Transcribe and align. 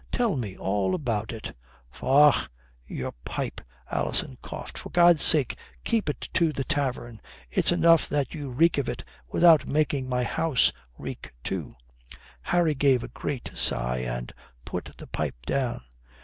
Tell 0.11 0.35
me 0.35 0.57
all 0.57 0.95
about 0.95 1.31
it." 1.31 1.55
"Faugh! 1.91 2.47
Your 2.87 3.11
pipe," 3.23 3.61
Alison 3.91 4.35
coughed. 4.41 4.75
"For 4.79 4.89
God's 4.89 5.21
sake 5.21 5.55
keep 5.83 6.09
it 6.09 6.27
to 6.33 6.51
the 6.51 6.63
tavern. 6.63 7.21
It's 7.51 7.71
enough 7.71 8.09
that 8.09 8.33
you 8.33 8.49
reek 8.49 8.79
of 8.79 8.89
it 8.89 9.03
without 9.29 9.67
making 9.67 10.09
my 10.09 10.23
house 10.23 10.71
reek 10.97 11.31
too." 11.43 11.75
Harry 12.41 12.73
gave 12.73 13.03
a 13.03 13.09
great 13.09 13.51
sigh 13.53 13.99
and 13.99 14.33
put 14.65 14.89
the 14.97 15.05
pipe 15.05 15.35
down. 15.45 15.81